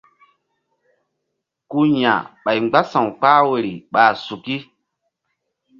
[1.69, 2.13] Ku ya̧
[2.43, 4.57] ɓay mgbása̧w kpah woyri ɓa suki.